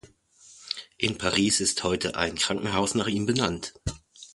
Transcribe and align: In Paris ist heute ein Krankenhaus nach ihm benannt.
In 0.97 1.19
Paris 1.19 1.59
ist 1.61 1.83
heute 1.83 2.15
ein 2.15 2.33
Krankenhaus 2.33 2.95
nach 2.95 3.05
ihm 3.05 3.27
benannt. 3.27 3.75